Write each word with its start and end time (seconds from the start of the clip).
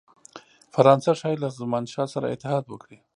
فرانسه 0.73 1.11
ښايي 1.19 1.37
له 1.43 1.49
زمانشاه 1.59 2.07
سره 2.13 2.25
اتحاد 2.33 2.63
وکړي. 2.67 2.97